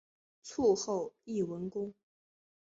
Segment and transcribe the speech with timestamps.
[0.41, 1.93] 卒后谥文恭。